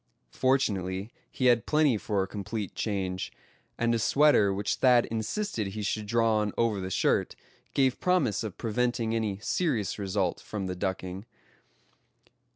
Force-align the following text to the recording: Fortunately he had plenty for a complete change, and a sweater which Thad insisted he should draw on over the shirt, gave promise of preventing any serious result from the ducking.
Fortunately 0.33 1.11
he 1.29 1.45
had 1.45 1.67
plenty 1.67 1.95
for 1.95 2.23
a 2.23 2.27
complete 2.27 2.73
change, 2.73 3.31
and 3.77 3.93
a 3.93 3.99
sweater 3.99 4.51
which 4.51 4.77
Thad 4.77 5.05
insisted 5.11 5.67
he 5.67 5.83
should 5.83 6.07
draw 6.07 6.37
on 6.39 6.53
over 6.57 6.79
the 6.81 6.89
shirt, 6.89 7.35
gave 7.75 7.99
promise 7.99 8.43
of 8.43 8.57
preventing 8.57 9.13
any 9.13 9.37
serious 9.43 9.99
result 9.99 10.39
from 10.41 10.65
the 10.65 10.75
ducking. 10.75 11.27